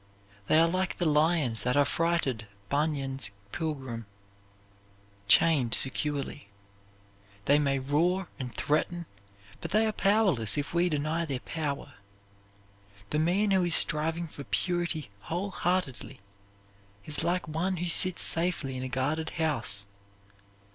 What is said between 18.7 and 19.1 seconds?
in a